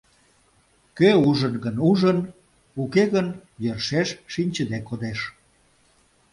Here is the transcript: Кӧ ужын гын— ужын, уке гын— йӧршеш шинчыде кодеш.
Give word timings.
Кӧ 0.97 1.09
ужын 1.27 1.53
гын— 1.63 1.75
ужын, 1.89 2.17
уке 2.81 3.03
гын— 3.13 3.27
йӧршеш 3.63 4.09
шинчыде 4.33 4.79
кодеш. 4.87 5.19